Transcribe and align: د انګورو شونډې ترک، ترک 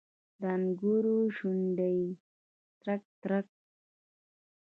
د 0.41 0.43
انګورو 0.55 1.17
شونډې 1.37 1.97
ترک، 2.81 3.03
ترک 3.21 3.47